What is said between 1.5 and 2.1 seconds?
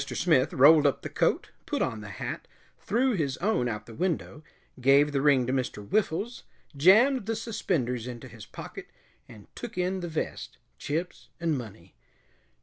put on the